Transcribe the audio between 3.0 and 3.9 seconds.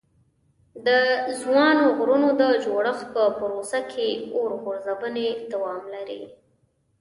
په پروسه